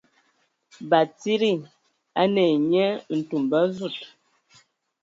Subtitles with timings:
[0.89, 1.51] Batsidi
[2.21, 2.85] a ne ai nye
[3.17, 3.95] ntumba a zud.